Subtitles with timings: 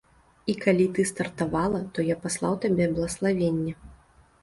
[0.53, 3.79] І калі ты стартавала, то я паслаў табе блаславенне.